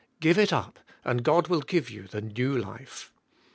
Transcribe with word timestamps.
Give 0.19 0.39
it 0.39 0.51
up 0.51 0.79
and 1.05 1.21
God 1.23 1.47
will 1.47 1.61
g^ive 1.61 1.91
you 1.91 2.07
the 2.07 2.21
new 2.23 2.57
life. 2.57 3.13